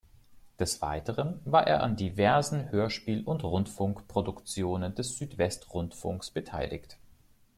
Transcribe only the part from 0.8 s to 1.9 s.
Weiteren war er